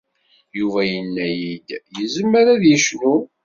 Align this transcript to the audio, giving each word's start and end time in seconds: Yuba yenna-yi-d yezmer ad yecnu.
Yuba 0.57 0.81
yenna-yi-d 0.91 1.67
yezmer 1.97 2.45
ad 2.53 2.63
yecnu. 2.69 3.15